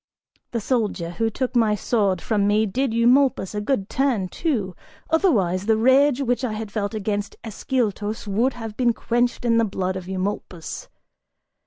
The 0.49 0.59
soldier 0.59 1.11
who 1.11 1.29
took 1.29 1.55
my 1.55 1.75
sword 1.75 2.23
from 2.23 2.47
me 2.47 2.65
did 2.65 2.91
Eumolpus 2.91 3.53
a 3.53 3.61
good 3.61 3.87
turn, 3.87 4.29
too; 4.29 4.75
otherwise, 5.11 5.67
the 5.67 5.77
rage 5.77 6.21
which 6.21 6.43
I 6.43 6.53
had 6.53 6.71
felt 6.71 6.95
against 6.95 7.35
Ascyltos 7.43 8.25
would 8.25 8.53
have 8.53 8.75
been 8.75 8.93
quenched 8.93 9.45
in 9.45 9.59
the 9.59 9.63
blood 9.63 9.95
of 9.95 10.07
Eumolpus. 10.07 10.87